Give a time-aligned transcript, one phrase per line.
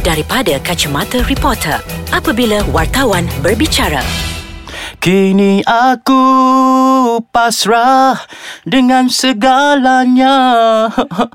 [0.00, 1.76] daripada kacamata reporter
[2.10, 4.00] apabila wartawan berbicara.
[5.00, 6.20] Kini aku
[7.32, 8.20] pasrah
[8.68, 10.36] dengan segalanya.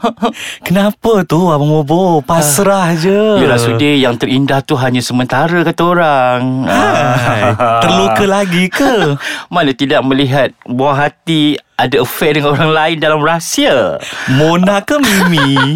[0.68, 6.70] Kenapa tu Abang Bobo Pasrah je Yelah sudi yang terindah tu hanya sementara kata orang.
[6.70, 7.58] Hai,
[7.90, 9.18] Terluka lagi ke
[9.54, 13.98] Mana tidak melihat buah hati ada affair dengan orang lain dalam rahsia.
[14.30, 15.74] Mona ke Mimi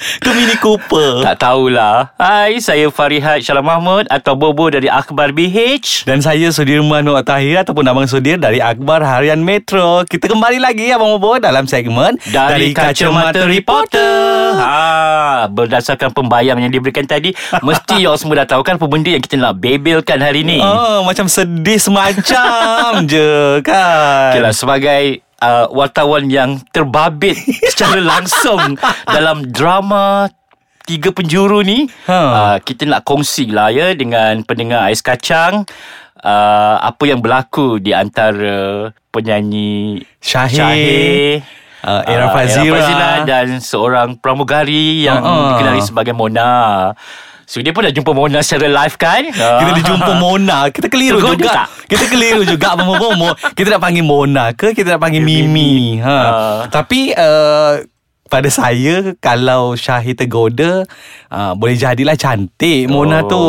[0.24, 2.16] Ke Mini Cooper Tak tahulah.
[2.16, 6.08] Hai, saya Farihat Syalam Mahmud atau Bobo dari Akhbar BH.
[6.08, 10.88] Dan saya Sudirman Nur Tahir Ataupun Abang Sudir Dari Akbar Harian Metro Kita kembali lagi
[10.88, 14.30] Abang Bobo Dalam segmen Dari, Kacamata Reporter.
[14.56, 17.32] Ha, berdasarkan pembayam yang diberikan tadi,
[17.66, 20.58] mesti you semua dah tahu kan apa benda yang kita nak bebelkan hari ni.
[20.58, 25.02] Oh, macam sedih semacam je kan Okay lah, sebagai
[25.40, 27.36] uh, wartawan yang terbabit
[27.72, 30.28] secara langsung dalam drama
[30.80, 32.18] Tiga Penjuru ni Ha.
[32.18, 35.62] uh, Kita nak kongsi lah ya dengan pendengar Ais Kacang
[36.18, 41.30] uh, Apa yang berlaku di antara penyanyi Syahir, Syahir
[41.84, 42.64] uh, Era Fazira.
[42.64, 45.46] Era Fazira dan seorang pramugari yang Ha-ha.
[45.54, 46.90] dikenali sebagai Mona
[47.50, 51.34] So dia pun dah jumpa Mona secara live kan Kita dijumpa Mona Kita keliru Tergoda
[51.34, 51.66] juga tak?
[51.90, 52.78] Kita keliru juga
[53.58, 55.50] Kita nak panggil Mona ke Kita nak panggil Mimi.
[55.50, 56.18] Mimi, ha.
[56.22, 56.58] Ah.
[56.70, 57.82] Tapi uh,
[58.30, 60.86] pada saya Kalau Syahir tergoda
[61.28, 63.42] uh, Boleh jadilah cantik Mona tu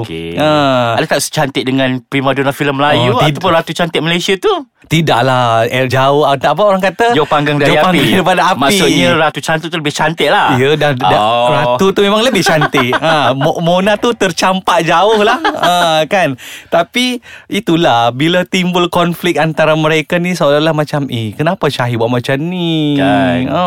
[0.00, 0.34] Okay.
[0.34, 0.94] ha.
[0.94, 3.36] Ada tak secantik dengan primadona filem Melayu Oh, oh, tidak.
[3.36, 4.50] ataupun Ratu Cantik Malaysia tu?
[4.88, 7.86] Tidaklah eh, Jauh Tak apa orang kata Jauh panggang dari Jauh api.
[7.92, 10.56] panggang daripada api Maksudnya Ratu Cantik tu lebih cantik lah.
[10.56, 11.48] Ya dah Oh.
[11.50, 15.74] Ratu tu memang lebih cantik ha, Mo- Mona tu tercampak jauh lah ha,
[16.06, 22.08] kan Tapi itulah Bila timbul konflik antara mereka ni Seolah-olah macam Eh kenapa Syahir buat
[22.08, 23.44] macam ni Kan.
[23.46, 23.62] ha,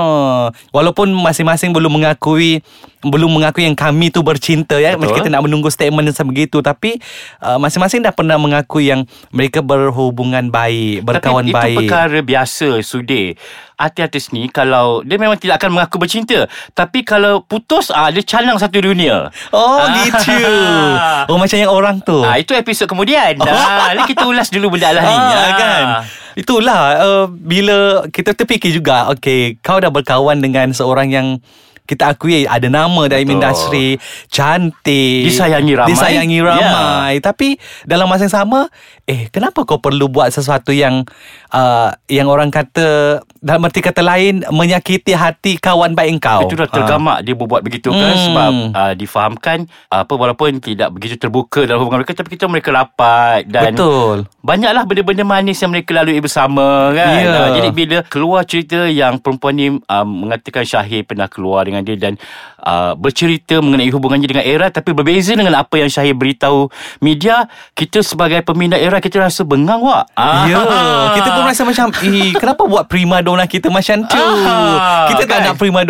[0.71, 2.61] Walaupun masing-masing belum mengakui
[3.03, 4.94] belum mengakui yang kami tu bercinta ya.
[4.94, 5.02] Betul.
[5.02, 7.02] Macam kita nak menunggu statement yang sebegitu Tapi
[7.39, 11.77] uh, masing-masing dah pernah mengakui yang Mereka berhubungan baik Berkawan Tapi itu baik.
[11.81, 13.33] perkara biasa Sudir
[13.73, 18.55] Artis-artis ni Kalau Dia memang tidak akan mengaku bercinta Tapi kalau putus ah, Dia canang
[18.55, 19.33] satu dunia.
[19.49, 19.97] Oh Ah.
[19.99, 20.37] gitu.
[21.30, 22.21] Oh macam yang orang tu.
[22.21, 23.33] Ah, Itu episod kemudian.
[23.39, 25.09] Ah, Ni kita ulas dulu benda lah ni.
[25.11, 25.49] Ah, Ah.
[25.53, 25.83] kan.
[26.33, 27.77] Itulah uh, Bila
[28.08, 31.27] kita terfikir juga Okay Kau dah berkawan dengan seorang yang
[31.91, 33.35] kita akui ada nama dalam Betul.
[33.35, 33.87] industri
[34.31, 35.27] cantik.
[35.27, 35.89] Disayangi ramai.
[35.91, 37.13] disayangi ramai.
[37.19, 38.71] Tapi dalam masa yang sama
[39.03, 41.03] eh kenapa kau perlu buat sesuatu yang
[41.52, 46.69] uh, yang orang kata dalam erti kata lain menyakiti hati kawan baik kau Itu dah
[46.69, 48.13] tergamak dia berbuat begitu kan.
[48.13, 48.23] Hmm.
[48.29, 49.58] sebab uh, difahamkan
[49.91, 54.83] apa walaupun tidak begitu terbuka dalam hubungan mereka tapi kita mereka rapat dan betul banyaklah
[54.83, 57.13] benda-benda manis yang mereka lalui bersama kan.
[57.15, 57.29] Ya.
[57.31, 61.93] Uh, jadi bila keluar cerita yang perempuan ni uh, mengatakan Syahir pernah keluar dengan dia
[61.93, 62.17] dan
[62.59, 68.02] uh, bercerita mengenai hubungannya dengan Era tapi berbeza dengan apa yang Syahir beritahu media, kita
[68.02, 70.09] sebagai peminat Era kita rasa bengang wak.
[70.17, 70.58] Ya,
[71.13, 75.37] kita pun rasa macam Eh kenapa buat prima dona kita macam tu Ah, Kita tak
[75.37, 75.41] kan?
[75.47, 75.85] nak prima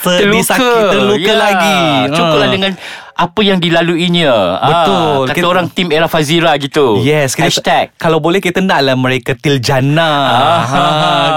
[0.00, 1.36] Sedih sakit Terluka Ya.
[1.36, 1.78] lagi
[2.10, 2.52] Cukuplah Ah.
[2.52, 2.72] dengan
[3.14, 4.32] apa yang dilaluinya.
[4.58, 5.18] Betul.
[5.18, 6.98] Ah, kata Kita- orang tim Era Fazira gitu.
[6.98, 7.84] Yes kita, Hashtag.
[7.94, 10.62] Kalau boleh kita naklah mereka Til Jannah Ah.
[10.64, 10.82] ha,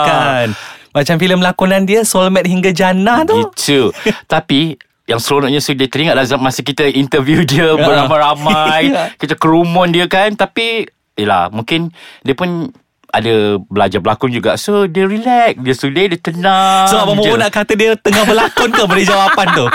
[0.03, 0.47] Kan
[0.91, 3.91] Macam filem lakonan dia Soulmate hingga Jannah tu Gitu
[4.27, 4.75] Tapi
[5.05, 7.77] yang seronoknya so dia teringat lah masa kita interview dia Ya.
[7.77, 9.03] beramai-ramai Ya.
[9.13, 12.73] kita kerumun dia kan tapi yelah mungkin dia pun
[13.07, 13.31] ada
[13.61, 17.15] belajar berlakon juga so dia relax dia sudah dia tenang So Abang.
[17.17, 19.65] Bobo nak kata dia Tengah berlakon ke Beri jawapan tu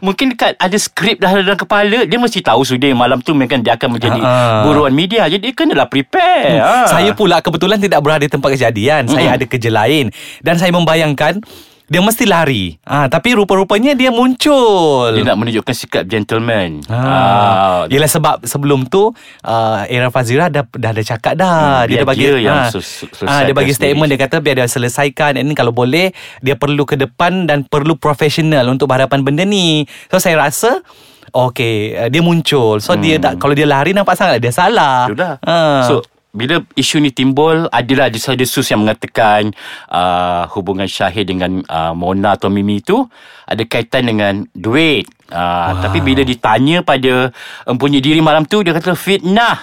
[0.00, 3.74] Mungkin dekat ada skrip dah dalam kepala Dia mesti tahu sudah malam tu Mungkin dia
[3.74, 4.66] akan menjadi Ah.
[4.66, 5.24] buruan media.
[5.26, 6.58] Jadi dia kenalah prepare.
[6.58, 6.86] Ah.
[6.86, 9.06] Saya pula kebetulan Tidak berada di tempat kejadian.
[9.06, 10.10] Saya ada kerja lain.
[10.40, 11.40] Dan saya membayangkan
[11.90, 17.82] Dia mesti lari ha, Tapi rupa-rupanya dia muncul Dia nak menunjukkan sikap gentleman Ah.
[17.86, 19.10] Yelah sebab sebelum tu
[19.42, 22.68] uh, Era Fazira dah, dah ada cakap dah Hmm, Dia dah bagi dia yang ah.
[22.68, 23.90] sus- Ah, Dia selesaikan bagi sendiri.
[23.90, 27.96] statement Dia kata biar dia selesaikan And kalau boleh Dia perlu ke depan Dan perlu
[27.96, 30.86] profesional Untuk berhadapan benda ni So saya rasa
[31.28, 35.18] Okay uh, Dia muncul So dia tak, Kalau dia lari Nampak sangat dia salah Itu
[35.18, 35.42] dah.
[35.42, 35.82] Ah.
[35.84, 39.50] So bila isu ni timbul adalah desas-desus yang mengatakan
[39.90, 43.06] uh, hubungan Syahir dengan uh, Mona atau Mimi tu
[43.46, 45.10] ada kaitan dengan duit.
[45.30, 45.38] Uh,
[45.74, 45.82] wow.
[45.86, 47.30] Tapi bila ditanya pada
[47.62, 49.58] empunya diri malam tu dia kata fitnah.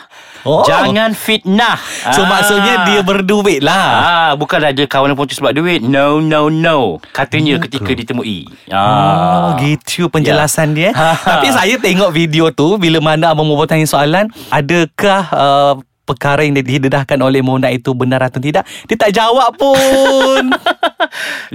[0.47, 0.63] Oh.
[0.63, 1.75] Jangan fitnah.
[2.15, 5.83] So maksudnya dia berduit lah Ah, bukan ada kawan putus sebab duit.
[5.83, 7.03] No, no, no.
[7.11, 8.47] Katanya ketika ditemui.
[8.71, 9.59] Oh Ah.
[9.59, 15.21] gitu penjelasan dia Tapi saya tengok video tu Bila mana Abang Bobo tanya soalan Adakah
[15.31, 15.73] uh,
[16.07, 20.47] perkara yang didedahkan oleh Mona itu benar atau tidak dia tak jawab pun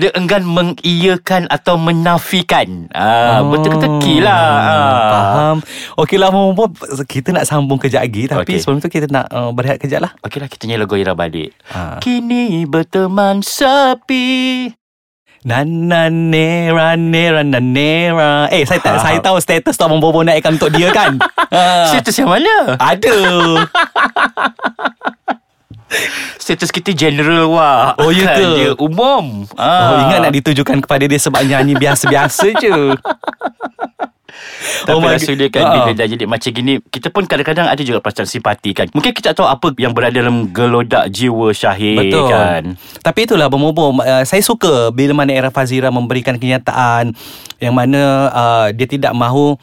[0.00, 2.88] Dia enggan mengiyakan atau menafikan.
[2.96, 4.42] Ah, betul teki lah.
[4.42, 5.10] Ah.
[5.12, 5.56] Faham
[6.00, 6.72] Okeylah Momo
[7.04, 8.58] Kita nak sambung kejap lagi Tapi Okey.
[8.58, 11.54] sebelum tu kita nak uh, berehat kejap lah Okeylah kita nyanyi lagu Ira balik.
[11.70, 12.00] Ah.
[12.02, 14.81] Kini berteman sepi.
[15.42, 20.54] Nana nera nera nana nera Eh saya tak saya tahu status tu Abang Bobo naikkan
[20.54, 21.18] untuk dia kan
[21.52, 21.84] Ah.
[21.84, 22.78] Status yang mana?
[22.80, 23.12] Ada
[26.40, 27.92] Status kita general wah.
[28.00, 28.48] Oh, ya ke?
[28.56, 29.44] Dia umum.
[29.44, 30.08] Oh Ah.
[30.08, 32.96] ingat nak ditujukan kepada dia Sebab nyanyi biasa-biasa je
[34.88, 35.72] Tapi Oh rasa dia kan Ah.
[35.86, 38.90] Bila dah jadi macam gini Kita pun kadang-kadang Ada juga perasaan simpati kan.
[38.90, 42.28] Mungkin kita tak tahu Apa yang berada dalam Gelodak jiwa Syahir Betul.
[42.28, 42.62] kan.
[43.00, 47.14] Tapi itulah Bomobo uh, Saya suka Bila mana Era Fazira Memberikan kenyataan
[47.60, 48.00] Yang mana
[48.32, 49.54] uh, Dia tidak mahu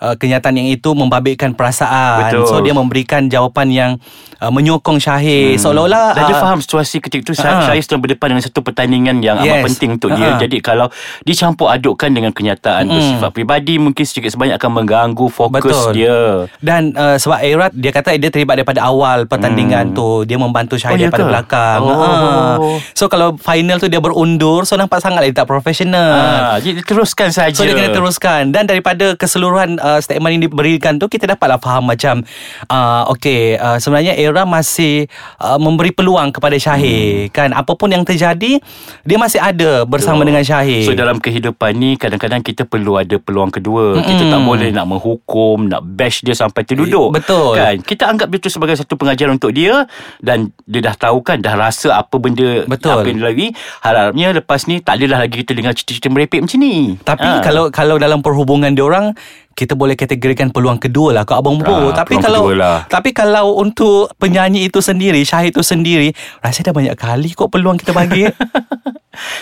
[0.00, 2.46] uh, Kenyataan yang itu Membabitkan perasaan Betul.
[2.46, 3.90] So dia memberikan jawapan yang
[4.36, 5.60] uh, Menyokong Syahir hmm.
[5.60, 7.64] Seolah-olah Dan dia uh, faham situasi ketika itu Ah.
[7.64, 9.64] Saya sedang berdepan dengan satu pertandingan Yang amat Yes.
[9.66, 10.38] penting untuk dia Ah.
[10.38, 10.86] Jadi kalau
[11.22, 15.90] Dicampur adukkan dengan kenyataan Bersifat peribadi Mungkin sedikit sebanyak akan mengganggu Fokus Betul.
[15.94, 16.18] dia
[16.58, 20.86] Dan uh, sebab Erat Dia kata dia terlibat daripada awal Pertandingan tu Dia membantu Syahir
[20.88, 20.94] Hmm.
[20.94, 21.30] Oh, ya daripada ke?
[21.30, 21.92] belakang Oh.
[21.94, 22.54] Ah.
[22.92, 27.28] So kalau final tu Dia berundur So nampak sangat Dia tak profesional ah, Jadi teruskan
[27.28, 31.56] saja So dia kena teruskan Dan daripada keseluruhan uh, statement yang diberikan tu Kita dapatlah
[31.56, 32.20] faham macam
[32.68, 35.08] uh, Okay uh, Sebenarnya Era masih
[35.40, 37.32] uh, Memberi peluang kepada Syahir hmm.
[37.32, 38.60] Kan apapun yang terjadi
[39.08, 43.48] Dia masih ada bersama dengan Syahir So dalam kehidupan ni Kadang-kadang kita perlu ada peluang
[43.48, 47.56] kedua Kita tak boleh nak menghukum Nak bash dia sampai terduduk Betul.
[47.56, 47.80] kan?
[47.80, 49.88] Kita anggap itu sebagai satu pengajaran untuk dia
[50.20, 52.92] Dan dia dah tahu kan Dah rasa apa benda Betul.
[52.92, 53.46] Apa yang dia lagi
[53.80, 57.44] Harapnya lepas ni Tak adalah lagi kita dengar cerita-cerita merepek macam ni Tapi Ah.
[57.44, 59.12] kalau kalau dalam perhubungan dia orang
[59.58, 61.90] kita boleh kategorikan peluang kedua lah Kak Abang Bo.
[61.90, 62.86] Ah, tapi kalau lah.
[62.86, 67.74] tapi kalau untuk penyanyi itu sendiri, Syahid itu sendiri, rasa dah banyak kali kok peluang
[67.74, 68.22] kita bagi.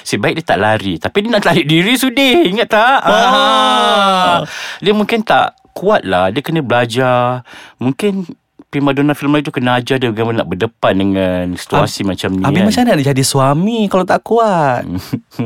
[0.01, 3.13] Si baik dia tak lari Tapi dia nak tarik diri sudi Ingat tak Ah.
[3.13, 4.37] ah.
[4.81, 7.45] Dia mungkin tak kuat lah Dia kena belajar
[7.77, 8.25] Mungkin
[8.67, 12.67] Primadonna film itu kena ajar dia bagaimana nak berdepan dengan situasi macam ni Habis kan.
[12.67, 14.83] macam mana nak jadi suami kalau tak kuat?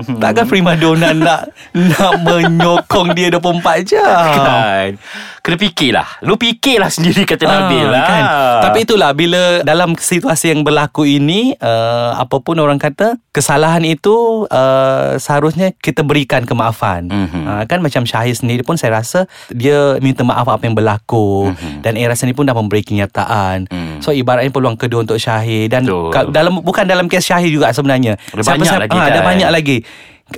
[0.00, 1.40] Takkan primadona nak
[1.72, 4.04] nak menyokong dia 24 jam.
[4.34, 4.90] Kan
[5.38, 8.22] Kena fikirlah Lu fikirlah sendiri kata Ah, Nabil lah kan?
[8.68, 15.16] Tapi itulah bila dalam situasi yang berlaku ini uh, apapun orang kata kesalahan itu uh,
[15.16, 17.06] seharusnya kita berikan kemaafan.
[17.06, 17.40] Mhm.
[17.44, 21.80] Uh, kan macam Syahir sendiri pun saya rasa dia minta maaf apa yang berlaku Mhm.
[21.80, 23.64] dan Era sendiri pun dah memberi kenyataan.
[23.68, 23.98] Mm.
[23.98, 26.28] So ibaratnya peluang kedua untuk Syahir dan Betul.
[26.28, 28.18] dalam bukan dalam kes Syahir juga sebenarnya.
[28.30, 29.26] Ada banyak lagi ah, Ada kan?
[29.26, 29.76] banyak lagi.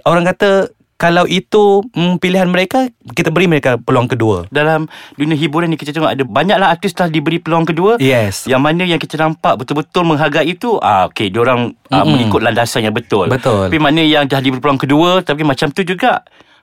[0.02, 4.44] Orang kata kalau itu mm, pilihan mereka kita beri mereka peluang kedua.
[4.48, 4.84] dalam
[5.16, 8.44] dunia hiburan ni kita tengok ada banyaklah artis telah diberi peluang kedua Yes.
[8.44, 12.20] yang mana yang kita nampak betul-betul menghargai itu ah okey dia orang ah, Mm-mm.
[12.20, 13.26] mengikut landasan yang betul.
[13.26, 13.66] Betul.
[13.66, 16.20] Tapi mana yang dah diberi peluang kedua tapi macam tu juga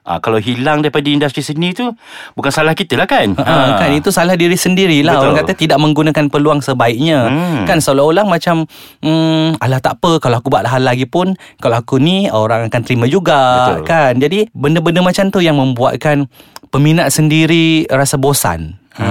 [0.07, 1.91] ah, kalau hilang daripada industri seni tu
[2.33, 3.35] bukan salah kita lah kan.
[3.35, 5.23] Ha, kan itu salah diri sendirilah Betul.
[5.27, 7.65] orang kata tidak menggunakan peluang sebaiknya Hmm.
[7.65, 8.63] kan seolah-olah macam
[9.01, 12.81] hmm, alah tak apa kalau aku buat hal lagi pun kalau aku ni orang akan
[12.81, 13.83] terima juga Betul.
[13.83, 16.31] kan jadi benda-benda macam tu yang membuatkan
[16.69, 19.05] peminat sendiri rasa bosan Ha,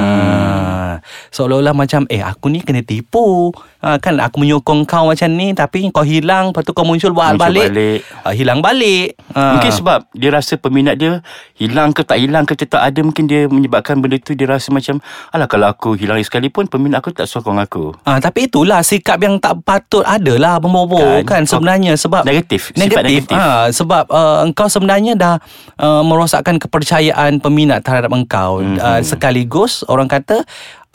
[1.30, 3.50] seolah-olah macam Eh aku ni kena tipu
[3.80, 7.34] ha, Kan aku menyokong kau macam ni Tapi kau hilang Lepas tu kau muncul buat
[7.34, 8.00] Muncul balik, balik.
[8.24, 9.56] Ha, Hilang balik ha.
[9.56, 11.20] Mungkin sebab dia rasa peminat dia
[11.56, 15.00] hilang ke tak hilang ke tetap ada mungkin dia menyebabkan benda tu dia rasa macam
[15.32, 17.96] alah kalau aku hilang sekalipun peminat aku tak sokong aku.
[18.04, 21.42] Ah, tapi itulah sikap yang tak patut adalah Bobo kan, Kan?
[21.48, 23.24] sebenarnya sebab Negatif, negatif.
[23.24, 23.36] negatif.
[23.36, 25.34] Ah, sebab uh, engkau sebenarnya dah
[25.80, 28.60] uh, merosakkan kepercayaan peminat terhadap engkau.
[28.60, 28.76] Mhm.
[28.76, 28.84] Mm-hmm.
[28.84, 30.44] Uh, sekaligus orang kata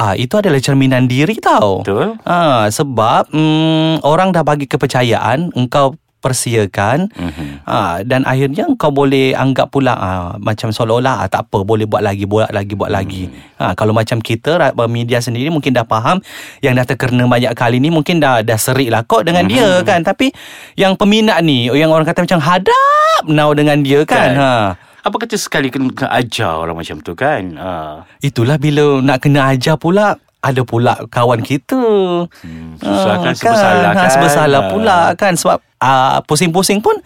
[0.02, 1.86] ah itu adalah cerminan diri tau.
[1.86, 2.18] Betul.
[2.24, 7.66] Ah, sebab mm, orang dah bagi kepercayaan engkau persiakan Mhm.
[7.66, 12.00] ha, dan akhirnya kau boleh anggap pula ha, macam seolah-olah ah, tak apa boleh buat
[12.00, 13.26] lagi buat lagi buat lagi
[13.58, 16.22] ha, kalau macam kita ra- media sendiri mungkin dah faham
[16.60, 20.06] yang dah terkena banyak kali ni mungkin dah dah serik lah kot dengan dia kan
[20.06, 20.30] tapi
[20.76, 22.78] yang peminat ni yang orang kata macam hadap
[23.26, 24.38] now dengan dia kan, Kan.
[24.38, 24.54] ha
[25.02, 27.44] Apa kata sekali kena, kena ajar orang macam tu kan?
[27.54, 27.72] Ha.
[28.20, 31.78] itulah bila nak kena ajar pula ada pula kawan kita.
[32.26, 34.10] Hmm, susah kan, serba salah Ha, kan.
[34.10, 34.70] serba salah Ha.
[34.70, 36.98] pula kan sebab uh, pusing-pusing pun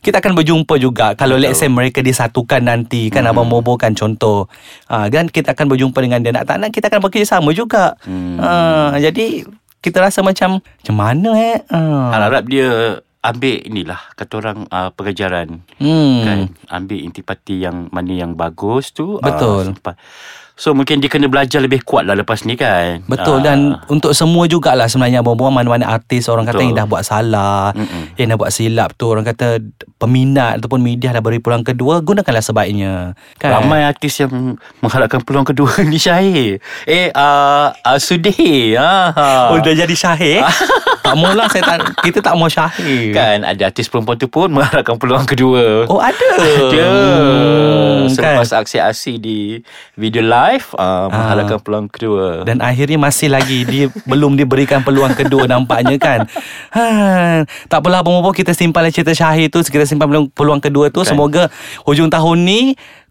[0.00, 3.32] kita akan berjumpa juga kalau let's say mereka disatukan nanti kan Hmm.
[3.32, 4.44] abang Bobo kan contoh.
[4.88, 7.96] Uh, kan kita akan berjumpa dengan dia nak tak nak kita akan bekerjasama juga.
[8.04, 8.36] Hmm.
[8.36, 9.44] Uh, jadi
[9.80, 11.58] kita rasa macam macam mana eh?
[11.68, 12.12] Uh.
[12.12, 16.22] Harap dia ambil inilah kata orang uh, pengajaran Hmm.
[16.26, 16.38] kan
[16.68, 19.62] ambil intipati yang mana yang bagus tu Betul.
[19.62, 19.94] uh, sempat.
[20.54, 23.44] So mungkin dia kena belajar lebih kuat lah lepas ni kan Betul Ah.
[23.44, 26.66] dan untuk semua jugalah sebenarnya abang-abang mana-mana artis orang kata Betul.
[26.66, 28.14] yang dah buat salah, Mm-mm.
[28.14, 29.58] yang dah buat silap tu orang kata
[29.96, 33.16] peminat ataupun media dah beri peluang kedua gunakanlah sebaiknya.
[33.36, 33.50] Kan?
[33.54, 39.50] Ramai artis yang mengharapkan peluang kedua ni Syahir Eh uh, uh, Sudih ah.
[39.50, 40.44] Oh dah jadi syahir
[41.02, 44.94] Tak maulah saya tak Kita tak mau syahir Kan ada artis perempuan tu pun mengharapkan
[44.94, 46.88] peluang kedua Oh ada Ada
[48.02, 48.62] Hmm, Selepas kan?
[48.62, 49.38] aksi-aksi di
[49.94, 50.41] video live
[50.74, 56.20] uh, Mengharapkan peluang kedua Dan akhirnya masih lagi dia belum diberikan peluang kedua nampaknya kan.
[56.72, 61.04] Ha, tak apalah abang-abang kita simpan cerita Syahir tu, kita simpan peluang, peluang kedua tu.
[61.04, 61.12] Kan.
[61.12, 61.52] Semoga
[61.84, 62.60] hujung tahun ni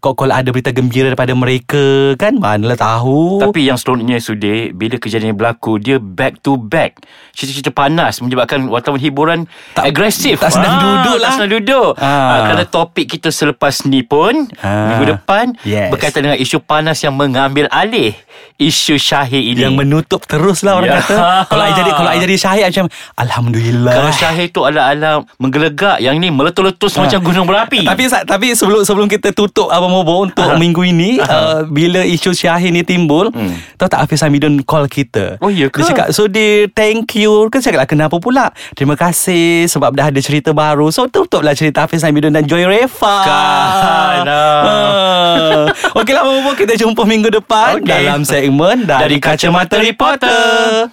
[0.02, 1.78] kau kalau ada berita gembira daripada mereka
[2.16, 3.38] kan manalah tahu.
[3.38, 6.98] Tapi yang seronoknya Sudih Bila kejadian berlaku Dia back to back
[7.30, 11.30] Cerita-cerita panas Menyebabkan wartawan hiburan Tak- Agresif tak senang duduk lah.
[11.30, 12.04] Tak senang duduk Ah.
[12.04, 12.38] ah.
[12.44, 14.90] Kerana topik kita selepas ni pun Ah.
[14.90, 15.88] Minggu depan Yes.
[15.88, 18.10] Berkaitan dengan isu panas Yang mengambil alih
[18.58, 20.98] Isu Syahir ini yang menutup terus lah orang Ya.
[21.00, 21.14] kata.
[21.50, 23.92] Kalau I jadi kalau I jadi Syahir macam alhamdulillah.
[23.92, 29.06] Kalau Syahir tu ala-ala Menggelegak Yang ni meletus-letus Macam gunung berapi Tapi tapi sebelum sebelum
[29.06, 30.56] kita tutup Abang Mobo untuk Aha.
[30.56, 33.52] minggu ini uh, bila isu Syahir ni timbul, Hmm.
[33.76, 35.36] tahu tak Hafiz Hamidun call kita.
[35.38, 35.80] Oh, ya ke?
[35.80, 37.48] Dia cakap so dia thank you.
[37.48, 38.48] Kan saya cakap kenapa pula?
[38.72, 40.88] Terima kasih sebab dah ada cerita baru.
[40.88, 43.16] So tutuplah cerita Hafiz Hamidun dan Joy Refa.
[43.22, 44.24] Kan.
[44.24, 45.66] Ah.
[45.94, 47.88] Okeylah Abang Mobo kita jumpa minggu depan Okey.
[47.88, 50.92] dalam segmen dari, Dari Kacamata Reporter.